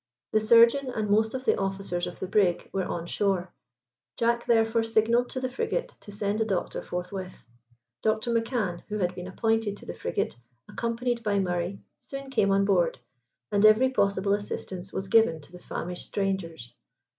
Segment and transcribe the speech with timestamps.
[0.31, 3.53] The surgeon and most of the officers of the brig were on shore.
[4.17, 7.45] Jack, therefore, signalled to the frigate to send a doctor forthwith.
[8.01, 10.35] Doctor McCan, who had been appointed to the frigate,
[10.67, 12.97] accompanied by Murray, soon came on board,
[13.51, 16.73] and every possible assistance was given to the famished strangers.